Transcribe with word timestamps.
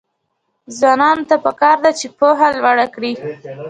ځوانانو 0.77 1.23
ته 1.29 1.35
پکار 1.45 1.77
ده 1.83 1.91
چې، 1.99 2.07
پوهه 2.17 2.47
لوړه 2.57 2.85
کړي. 2.95 3.13